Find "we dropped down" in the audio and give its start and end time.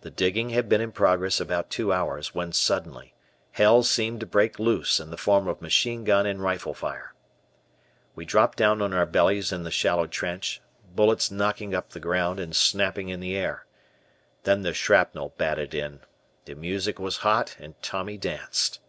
8.14-8.80